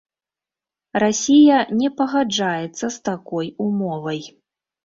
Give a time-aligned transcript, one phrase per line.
[1.03, 4.21] Расія не пагаджаецца з такой умовай.